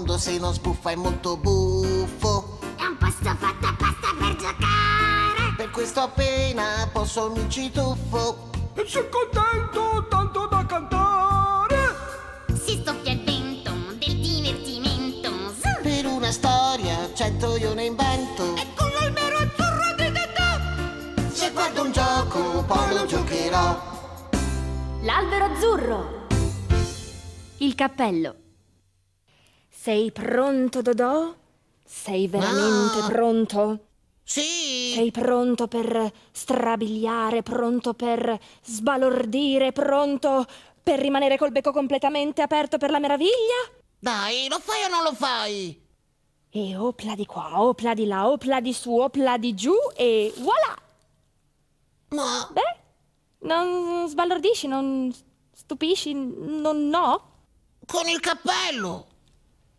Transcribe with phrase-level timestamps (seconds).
[0.00, 2.58] mondo se non sbuffa è molto buffo.
[2.76, 5.54] È un posto fatto apposta per giocare.
[5.56, 8.48] Per questo appena posso mi ci tuffo.
[8.74, 11.76] E sono contento tanto da cantare.
[12.54, 15.30] Si soffia il vento del divertimento.
[15.82, 18.56] Per una storia cento io ne invento.
[18.56, 21.30] E con l'albero azzurro di Dedà.
[21.30, 24.28] Se guardo un gioco poi lo giocherò.
[25.02, 26.26] L'albero azzurro.
[27.58, 28.36] Il cappello.
[29.82, 31.34] Sei pronto, Dodò?
[31.82, 33.06] Sei veramente Ah.
[33.08, 33.78] pronto?
[34.22, 34.92] Sì.
[34.94, 40.44] Sei pronto per strabiliare, pronto per sbalordire, pronto
[40.82, 43.70] per rimanere col becco completamente aperto per la meraviglia?
[43.98, 45.82] Dai, lo fai o non lo fai?
[46.50, 50.76] E opla di qua, opla di là, opla di su, opla di giù e voilà!
[52.10, 55.10] Ma Beh, non sbalordisci, non
[55.54, 57.28] stupisci, non no?
[57.86, 59.06] con il cappello.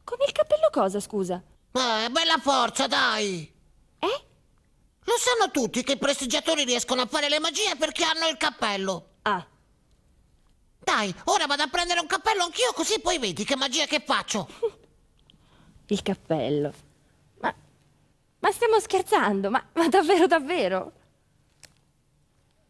[0.04, 1.42] Con il cappello cosa, scusa?
[1.72, 3.52] Eh, bella forza, dai.
[4.00, 4.26] Eh?
[5.04, 9.08] Lo sanno tutti che i prestigiatori riescono a fare le magie perché hanno il cappello.
[9.24, 9.46] Ah,
[10.84, 14.48] Dai, ora vado a prendere un cappello anch'io così poi vedi che magia che faccio.
[15.88, 16.74] il cappello.
[17.40, 17.54] Ma,
[18.40, 19.52] ma stiamo scherzando?
[19.52, 20.92] Ma, ma davvero, davvero?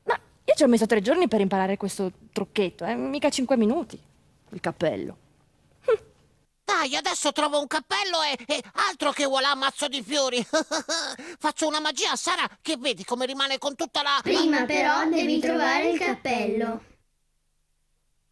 [0.04, 2.96] Ma io ci ho messo tre giorni per imparare questo trucchetto, eh?
[2.96, 4.00] Mica cinque minuti.
[4.50, 5.21] Il cappello.
[6.82, 10.44] Dai, adesso trovo un cappello e, e altro che voilà mazzo di fiori.
[11.38, 14.20] Faccio una magia a Sara che vedi come rimane con tutta la...
[14.24, 16.84] Prima però devi trovare il cappello.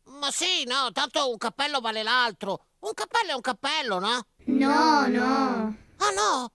[0.06, 2.66] Ma sì, no, tanto un cappello vale l'altro.
[2.80, 4.26] Un cappello è un cappello, no?
[4.46, 5.76] No, no.
[5.98, 6.52] Ah no!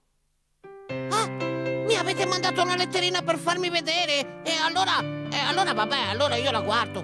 [1.13, 4.99] Ah, mi avete mandato una letterina per farmi vedere e allora...
[4.99, 7.03] E allora vabbè, allora io la guardo.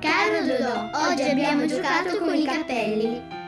[0.00, 3.38] Caro Dodò, oggi abbiamo giocato con i cappelli.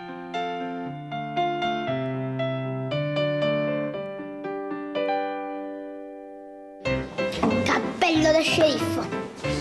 [8.43, 9.05] Sceriffo.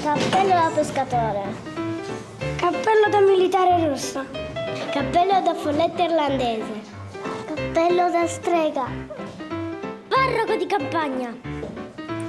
[0.02, 1.44] Cappello da pescatore.
[2.56, 4.26] Cappello da militare russo.
[4.92, 6.82] Cappello da folletta irlandese.
[7.48, 8.86] Cappello da strega.
[10.08, 11.36] Parroco di campagna.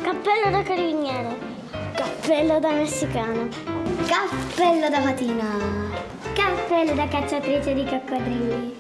[0.03, 1.37] Cappello da carabiniere.
[1.95, 3.49] Cappello da messicano.
[4.07, 5.49] Cappello da patina.
[6.35, 8.77] Cappello da cacciatrice di coccodrilli.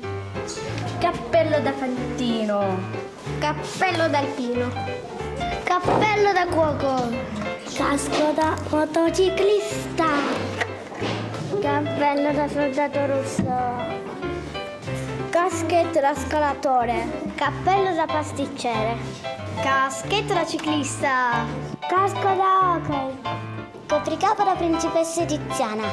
[0.99, 2.78] Cappello da fantino.
[3.38, 4.71] Cappello d'alpino.
[5.65, 7.41] Cappello da cuoco.
[7.75, 10.05] Casco da motociclista.
[11.60, 13.44] Cappello da soldato russo.
[15.31, 17.32] Caschetto da scalatore.
[17.34, 18.97] Cappello da pasticcere.
[19.62, 21.47] Caschetto da ciclista.
[21.88, 23.19] Casco da hockey.
[23.88, 25.84] Copricapo da principessa egiziana.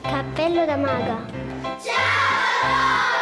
[0.00, 1.26] Cappello da maga.
[2.62, 3.17] Ma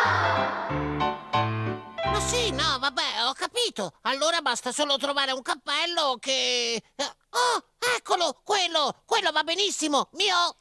[3.76, 3.92] capito.
[4.02, 6.74] Allora basta solo trovare un cappello che...
[6.74, 7.64] eh, Oh,
[7.96, 10.56] eccolo, quello, quello va benissimo, mio...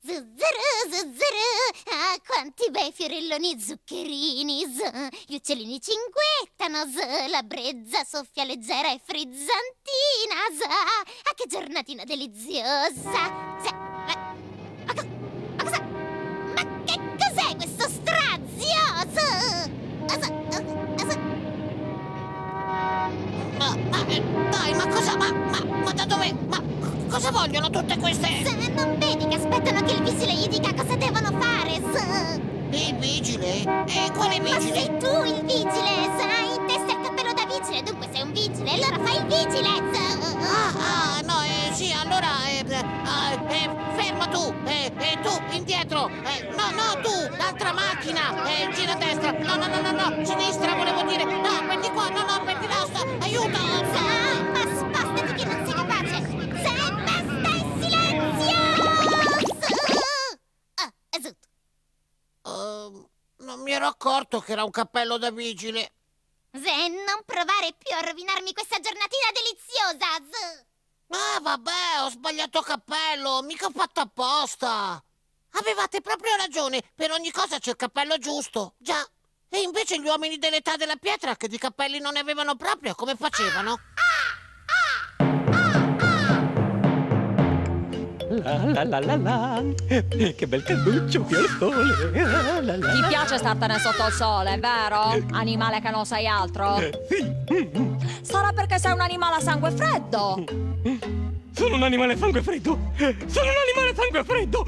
[0.00, 5.08] Zuzzuru, zuzzuru, ah, quanti bei fiorelloni zuccherini, z.
[5.26, 7.28] Gli uccellini cinguettano, z.
[7.28, 10.62] La brezza soffia leggera e frizzantina, z.
[10.62, 12.92] Ah, che giornatina deliziosa.
[13.60, 13.70] Z.
[13.72, 14.34] Ma,
[14.86, 15.06] ma, co-
[15.56, 15.80] ma cosa?
[15.82, 18.78] Ma che cos'è questo strazio?
[19.12, 19.70] Z.
[20.20, 20.47] Z-
[23.58, 25.16] Ma, ma, eh, dai, ma cosa...
[25.16, 26.34] Ma, ma, ma da dove...
[26.48, 26.62] Ma
[27.08, 28.26] cosa vogliono tutte queste...
[28.44, 28.68] z.
[28.74, 32.40] Non vedi che aspettano che il vigile gli dica cosa devono fare, z.
[32.70, 33.62] Il vigile?
[33.86, 34.74] E quale Ma vigile?
[34.74, 36.54] sei tu il vigile, sai?
[36.54, 39.68] In testa il cappello da vigile, dunque sei un vigile, allora fai il vigile!
[40.40, 41.07] Ah, ah,
[45.18, 46.08] Eh, tu, indietro!
[46.08, 48.44] Eh, no, no, tu, l'altra macchina!
[48.46, 49.32] Eh, gira a destra!
[49.32, 51.24] No, no, no, no, no, sinistra volevo dire!
[51.24, 53.58] No, prendi qua, no, no, prendi là, sta- aiuto!
[53.92, 56.16] Zampa, spostati che non sei capace!
[56.62, 58.56] Zampa, stai in silenzio!
[60.74, 61.48] Ah, esatto.
[62.44, 65.92] Ehm, non mi ero accorto che era un cappello da vigile.
[66.52, 70.06] Zen, non provare più a rovinarmi questa giornatina deliziosa!
[70.30, 70.66] Z.
[71.10, 75.02] Ah, vabbè, ho sbagliato cappello, mica ho fatto apposta.
[75.52, 78.74] Avevate proprio ragione, per ogni cosa c'è il cappello giusto.
[78.78, 79.04] Già.
[79.48, 83.16] E invece gli uomini dell'età della pietra che di cappelli non ne avevano proprio, come
[83.16, 83.78] facevano?
[88.30, 89.62] La la la la la.
[89.86, 92.12] Che bel canduccio qui al sole.
[92.12, 95.24] La, la, la, Ti piace startene sotto il sole, vero?
[95.32, 96.76] Animale che non sei altro?
[97.08, 97.34] Sì,
[98.20, 100.44] Sarà perché sei un animale a sangue freddo.
[101.58, 102.78] Sono un animale a sangue freddo.
[103.26, 104.64] Sono un animale a sangue freddo.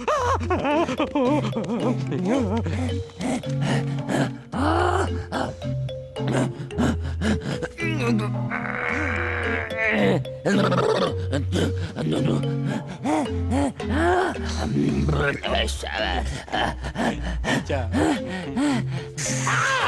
[17.65, 17.89] Ciao.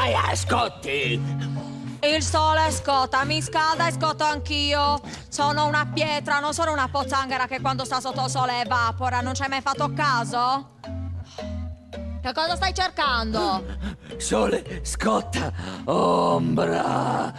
[0.05, 1.19] Ah, Scotti!
[2.03, 4.99] Il sole scotta, mi scalda e scotto anch'io.
[5.29, 9.21] Sono una pietra, non sono una pozzanghera che quando sta sotto il sole evapora.
[9.21, 10.71] Non ci hai mai fatto caso?
[12.21, 13.63] Che cosa stai cercando?
[14.17, 15.49] Sole, scotta,
[15.85, 17.33] ombra!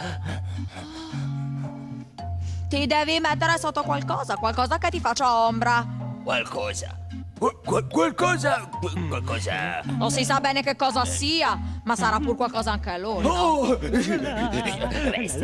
[2.67, 5.85] Ti devi mettere sotto qualcosa, qualcosa che ti faccia ombra.
[6.23, 7.04] Qualcosa.
[7.37, 8.69] Qual- qual- qualcosa.
[9.09, 9.81] Qualcosa.
[9.97, 13.21] Non si sa bene che cosa sia, ma sarà pur qualcosa anche lui.
[13.21, 13.29] no?
[13.29, 13.77] Oh!
[13.81, 14.49] La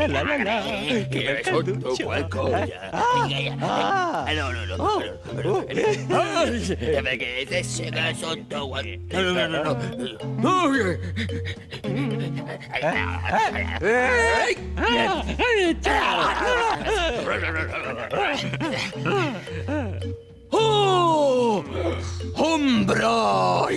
[0.08, 0.62] la la la.
[1.10, 2.66] Che sotto qualcosa.
[2.92, 4.24] Ah.
[4.28, 4.76] Eh, no, no, no.
[4.76, 5.02] Oh,
[5.44, 9.22] oh, eh, eh, Perché se sega sotto qualcosa.
[9.22, 9.78] No, no, no, no.
[10.50, 11.00] Oh, eh.
[11.84, 12.30] Eh,
[12.84, 13.40] Ah,
[13.82, 14.56] eh,
[21.62, 22.54] Oh!
[22.54, 23.68] Ombra!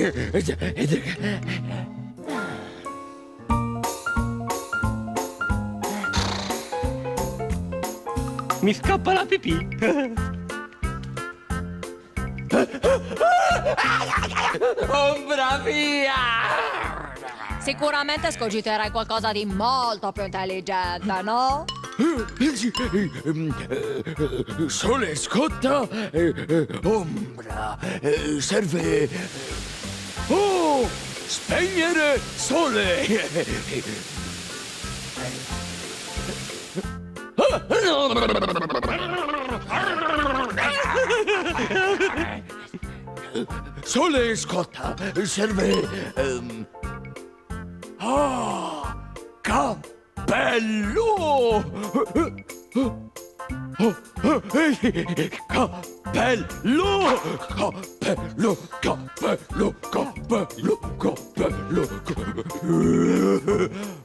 [8.60, 9.52] Mi scappa la pipì.
[14.88, 16.12] Ombra via!
[17.58, 21.64] Sicuramente scogiterai qualcosa di molto più intelligente, no?
[24.66, 29.08] Sole scotta, eh, eh, ombra, eh, serve...
[30.28, 30.88] Oh!
[31.26, 33.06] Spegnere sole!
[43.84, 46.12] Sole scotta, serve...
[46.16, 46.66] ehm,
[47.98, 48.74] Ah!
[50.34, 51.62] Cappello!
[57.48, 57.94] Cappello!
[58.00, 58.56] Cappello!
[58.80, 59.74] Cappello!
[59.90, 60.78] Cappello!
[60.98, 61.82] Cappello!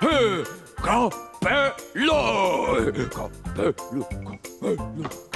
[0.01, 0.43] Eh,
[0.81, 2.19] Cappello!
[3.09, 4.07] Cappello!
[4.53, 5.28] Cappello!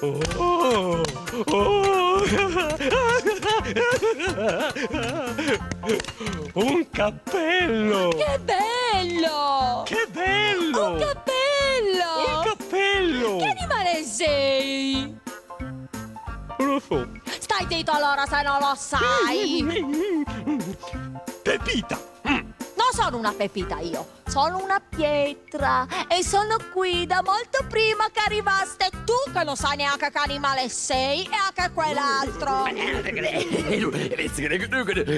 [0.00, 1.02] Oh,
[1.46, 2.24] oh.
[6.54, 8.08] Un cappello!
[8.08, 9.82] Che bello!
[9.84, 10.90] Che bello!
[10.90, 12.10] Un cappello!
[12.26, 13.36] Un cappello!
[13.38, 15.18] Che animale sei?
[16.58, 17.08] Non lo so.
[17.38, 19.64] Stai zitto allora se non lo sai!
[21.42, 21.98] Pepita!
[23.04, 28.88] Sono una pepita io, sono una pietra e sono qui da molto prima che arrivaste
[29.04, 32.64] tu che non sai neanche che animale sei e anche quell'altro.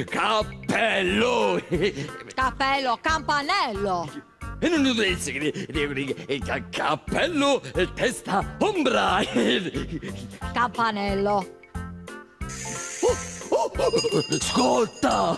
[0.05, 1.63] Cappello!
[2.35, 4.11] Cappello, campanello.
[4.59, 4.85] E non
[6.35, 9.21] il cappello e testa ombra!
[10.53, 11.55] Campanello.
[14.41, 15.37] Scotta!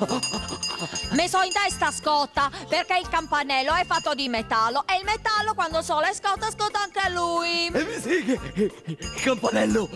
[1.12, 5.82] Messo in testa scotta perché il campanello è fatto di metallo e il metallo quando
[5.82, 7.67] sole scotta scotta anche lui.
[7.67, 8.38] E sì
[8.85, 9.88] il campanello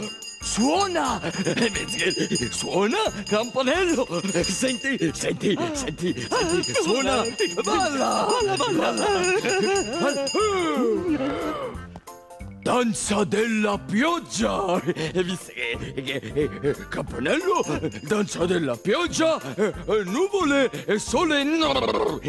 [0.43, 1.21] suona!
[2.51, 2.99] Suona,
[3.29, 4.07] campanello!
[4.43, 7.25] Senti, senti, senti, senti, suona!
[7.63, 8.27] Balla!
[8.29, 9.07] Balla, balla!
[12.63, 14.81] Danza della pioggia!
[14.85, 17.61] E visto che, eh, campanello,
[18.03, 21.43] danza della pioggia, eh, eh, nuvole e sole.
[21.43, 22.21] no.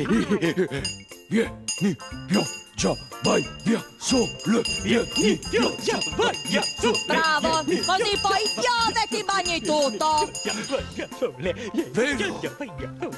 [1.29, 1.95] Vieni,
[2.27, 6.97] pioggia, vai via, sole, vieni, pioggia, vai via, sole.
[7.05, 10.31] Bravo, così poi piove e ti bagni tutto.
[11.91, 12.39] Vero?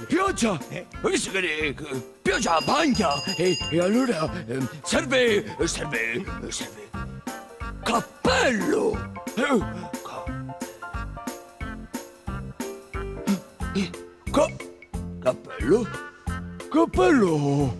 [0.08, 0.60] Pioggia!
[1.02, 1.76] Visto che eh,
[2.22, 6.85] pioggia bagna e, e allora eh, serve, serve, serve
[7.86, 9.14] cappello!
[9.36, 9.60] Eh,
[14.32, 14.52] ca- ca-
[15.22, 15.88] cappello?
[16.70, 17.78] Cappello!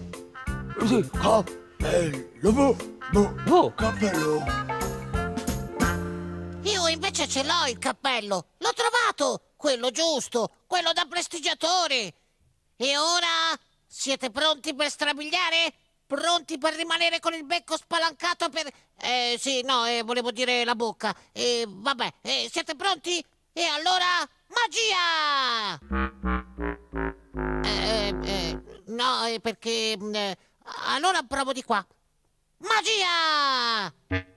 [0.86, 2.52] Sì, cappello!
[2.52, 2.76] Boh,
[3.12, 4.44] boh, boh, cappello!
[6.62, 8.46] Io invece ce l'ho il cappello.
[8.60, 12.14] L'ho trovato, quello giusto, quello da prestigiatore.
[12.78, 13.58] E ora
[13.88, 15.74] siete pronti per strabiliare?
[16.08, 18.72] Pronti per rimanere con il becco spalancato per...
[19.02, 21.16] Eh, sì, no, eh, volevo dire la bocca.
[21.32, 23.24] Eh, vabbè, eh, siete pronti?
[23.52, 24.06] E allora,
[24.48, 25.80] magia!
[27.64, 29.98] Eh, eh, no, eh, perché...
[29.98, 30.38] mm, eh,
[30.88, 31.86] allora provo di qua.
[32.58, 34.35] Magia!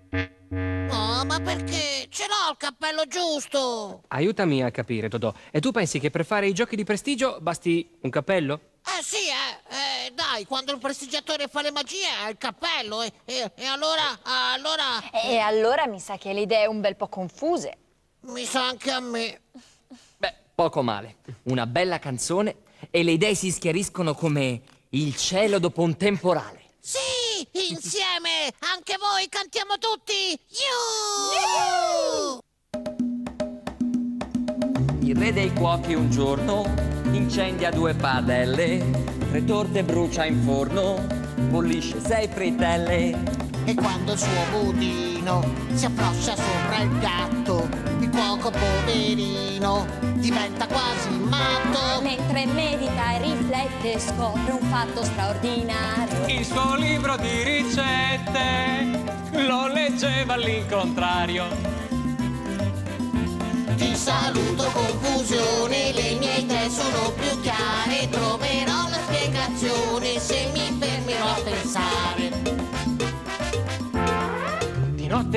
[0.90, 2.06] Oh, ma perché?
[2.10, 4.02] Ce l'ho il cappello giusto!
[4.08, 5.32] Aiutami a capire, Totò.
[5.50, 8.60] E tu pensi che per fare i giochi di prestigio basti un cappello?
[8.98, 13.12] Eh sì, eh, eh, dai, quando il prestigiatore fa le magie ha il cappello e,
[13.26, 17.76] e- e allora, allora, E allora mi sa che le idee un bel po' confuse.
[18.20, 19.40] mi sa anche a me.
[20.16, 21.16] Beh, poco male.
[21.44, 22.56] Una bella canzone
[22.90, 26.62] e le idee si schiariscono come il cielo dopo un temporale.
[26.80, 26.98] Sì,
[27.70, 30.38] insieme, anche voi cantiamo tutti.
[30.64, 32.38] Iuh!
[35.00, 38.84] Il re dei cuochi un giorno incendia due padelle,
[39.30, 41.04] tre torte brucia in forno,
[41.48, 43.36] bollisce sei frittelle.
[43.64, 45.42] E quando il suo budino
[45.74, 47.68] si approccia sopra il gatto,
[48.00, 52.02] il cuoco poverino diventa quasi matto.
[52.02, 56.26] Mentre medita e riflette scopre un fatto straordinario.
[56.26, 59.02] Il suo libro di ricette
[59.46, 61.46] lo leggeva all'incontrario.
[63.76, 65.57] Ti saluto confusione,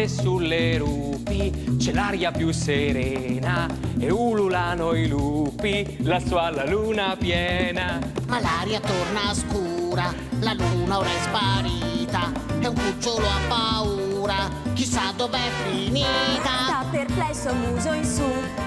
[0.02, 3.68] Notte sulle rupi c'è l'aria più serena
[4.00, 8.00] e ululano i lupi lassù alla luna piena.
[8.28, 12.32] Ma l'aria torna scura, la luna ora è sparita,
[12.62, 16.50] e un cucciolo ha paura, chissà dov'è finita.
[16.66, 18.26] Sta perplesso muso in su,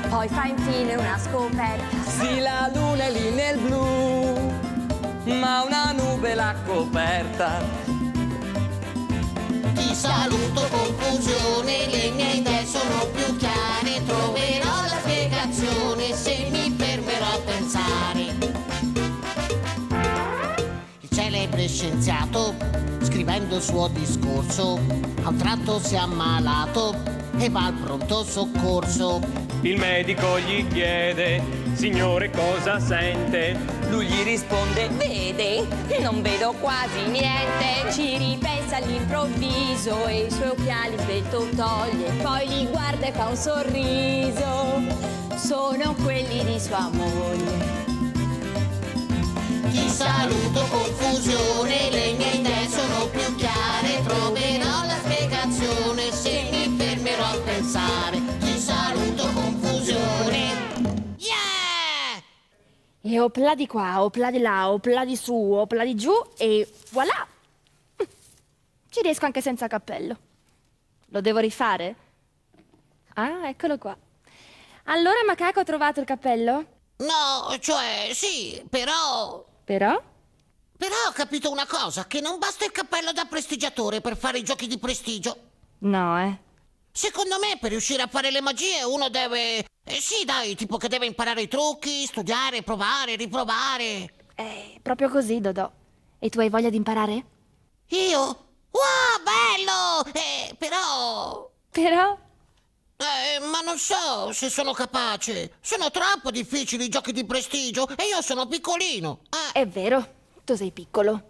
[0.09, 1.97] poi fa infine una scoperta.
[2.07, 7.84] Sì, la luna è lì nel blu, ma una nube l'ha coperta.
[9.95, 17.25] Ti saluto confusione, le mie idee sono più chiare, troverò la spiegazione se mi fermerò
[17.25, 18.35] a pensare.
[20.99, 22.57] Il celebre scienziato,
[23.03, 24.81] scrivendo il suo discorso,
[25.23, 26.97] a un tratto si è ammalato
[27.39, 29.21] e va al pronto soccorso.
[29.61, 31.41] Il medico gli chiede,
[31.75, 33.74] signore cosa sente?
[33.89, 35.67] Lui gli risponde, Vede,
[36.01, 37.93] non vedo quasi niente.
[37.93, 42.11] Ci ripensa all'improvviso e i suoi occhiali svelto toglie.
[42.23, 44.83] Poi li guarda e fa un sorriso.
[45.37, 47.83] Sono quelli di sua moglie.
[49.71, 57.25] Ti saluto confusione, le mie idee sono più chiare, troverò la spiegazione se mi fermerò
[57.25, 58.44] a pensare.
[63.07, 67.27] E opla di qua, opla di là, opla di su, opla di giù e voilà!
[68.89, 70.17] Ci riesco anche senza cappello.
[71.09, 71.97] Lo devo rifare?
[73.17, 73.95] Ah, eccolo qua.
[74.85, 76.67] Allora, macaco, ha trovato il cappello?
[76.97, 79.45] No, cioè, sì, però...
[79.65, 80.03] Però?
[80.79, 84.45] Però ho capito una cosa, che non basta il cappello da prestigiatore per fare i
[84.45, 85.37] giochi di prestigio.
[85.81, 86.39] No, eh.
[86.91, 89.67] Secondo me, per riuscire a fare le magie, uno deve...
[89.87, 94.13] Eh sì, dai, tipo che deve imparare i trucchi, studiare, provare, riprovare.
[94.35, 95.71] È proprio così, Dodò.
[96.19, 97.25] E tu hai voglia di imparare?
[97.89, 98.19] Io?
[98.71, 100.19] Wow, bello!
[100.19, 101.51] Eh, però...
[101.71, 102.19] Però?
[102.97, 105.55] Eh, ma non so se sono capace.
[105.61, 109.21] Sono troppo difficili i giochi di prestigio e io sono piccolino.
[109.53, 110.15] Eh, È vero,
[110.45, 111.23] tu sei piccolo.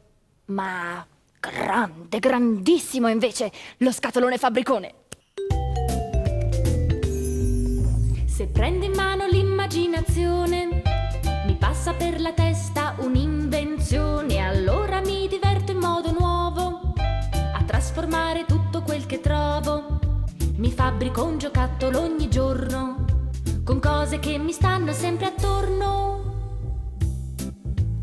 [0.47, 1.05] Ma
[1.41, 4.95] grande, grandissimo invece lo scatolone fabbricone.
[8.35, 10.83] Se prendo in mano l'immaginazione,
[11.47, 18.83] mi passa per la testa un'invenzione, allora mi diverto in modo nuovo a trasformare tutto
[18.83, 20.01] quel che trovo.
[20.57, 23.05] Mi fabbrico un giocattolo ogni giorno
[23.63, 26.23] con cose che mi stanno sempre attorno.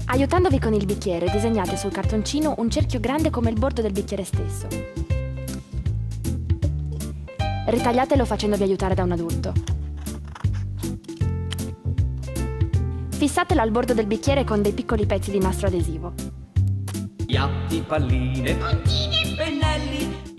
[0.06, 4.24] Aiutandovi con il bicchiere, disegnate sul cartoncino un cerchio grande come il bordo del bicchiere
[4.24, 4.68] stesso.
[7.66, 9.81] Ritagliatelo facendovi aiutare da un adulto.
[13.22, 16.16] Fissatelo al bordo del bicchiere con dei piccoli pezzi di nastro adesivo.
[17.24, 18.58] Piatti, palline,
[19.38, 20.34] pennelli.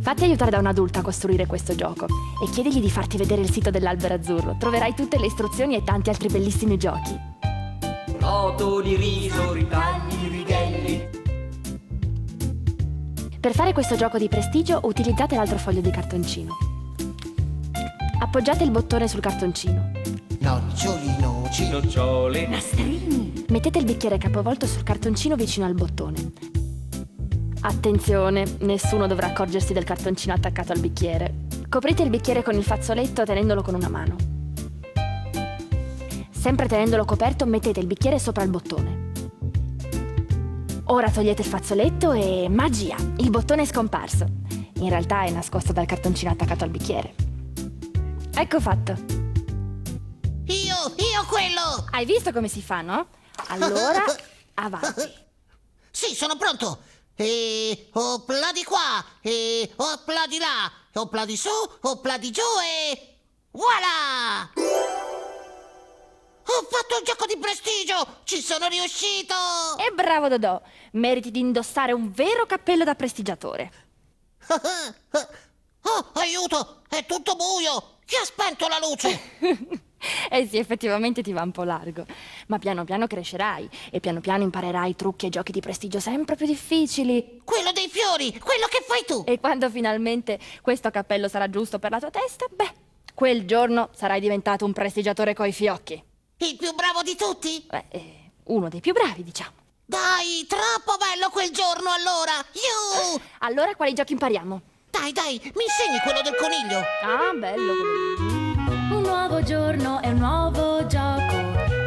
[0.00, 2.06] Fatti aiutare da un adulto a costruire questo gioco
[2.42, 4.56] e chiedigli di farti vedere il sito dell'albero azzurro.
[4.58, 7.16] Troverai tutte le istruzioni e tanti altri bellissimi giochi.
[8.18, 11.08] Rotoli, riso, ritagli, righelli.
[13.38, 16.52] Per fare questo gioco di prestigio utilizzate l'altro foglio di cartoncino.
[18.18, 19.92] Appoggiate il bottone sul cartoncino.
[20.40, 21.05] noccioli,
[21.64, 22.48] nocciole,
[23.48, 26.32] Mettete il bicchiere capovolto sul cartoncino vicino al bottone.
[27.60, 31.46] Attenzione, nessuno dovrà accorgersi del cartoncino attaccato al bicchiere.
[31.68, 34.16] Coprite il bicchiere con il fazzoletto tenendolo con una mano.
[36.30, 39.10] Sempre tenendolo coperto, mettete il bicchiere sopra il bottone.
[40.84, 42.96] Ora togliete il fazzoletto e magia!
[43.16, 44.26] Il bottone è scomparso.
[44.80, 47.14] In realtà è nascosta dal cartoncino attaccato al bicchiere.
[48.34, 49.25] Ecco fatto.
[50.86, 51.86] Io, io quello!
[51.90, 53.08] Hai visto come si fa, no?
[53.48, 54.04] Allora,
[54.54, 55.24] avanti.
[55.90, 56.80] Sì, sono pronto!
[57.16, 61.48] E opla di qua, e opla di là, opla di su,
[61.80, 63.14] opla di giù e...
[63.52, 64.50] Voilà!
[66.48, 68.20] Ho fatto un gioco di prestigio!
[68.24, 69.34] Ci sono riuscito!
[69.78, 70.60] E bravo Dodò,
[70.92, 73.72] meriti di indossare un vero cappello da prestigiatore.
[75.88, 76.82] Oh, aiuto!
[76.88, 77.98] È tutto buio!
[78.04, 79.38] Chi ha spento la luce?
[80.30, 82.04] eh sì, effettivamente ti va un po' largo.
[82.48, 86.46] Ma piano piano crescerai e piano piano imparerai trucchi e giochi di prestigio sempre più
[86.46, 87.40] difficili.
[87.44, 88.38] Quello dei fiori!
[88.38, 89.24] Quello che fai tu!
[89.26, 92.72] E quando finalmente questo cappello sarà giusto per la tua testa, beh,
[93.14, 96.02] quel giorno sarai diventato un prestigiatore coi fiocchi.
[96.38, 97.64] Il più bravo di tutti?
[97.68, 99.52] Beh, eh, uno dei più bravi, diciamo.
[99.86, 102.32] Dai, troppo bello quel giorno allora!
[102.52, 103.20] Io!
[103.38, 104.60] Allora quali giochi impariamo?
[104.90, 106.78] Dai, dai, mi insegni quello del coniglio!
[107.02, 107.72] Ah, bello.
[108.18, 108.25] Un
[109.16, 111.36] nuovo giorno è un nuovo gioco